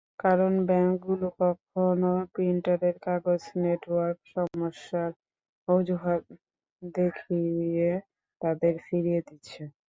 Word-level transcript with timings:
কারণ 0.19 0.53
ব্যাংকগুলো 0.67 1.27
কখনো 1.39 2.11
প্রিন্টারের 2.33 2.95
কাগজ, 3.05 3.41
নেটওয়ার্ক 3.63 4.17
সমস্যার 4.33 5.11
অজুহাত 5.67 6.23
দেখিয়ে 6.95 7.89
তাঁদের 8.41 8.73
ফিরিয়ে 8.85 9.21
দিচ্ছে। 9.27 9.61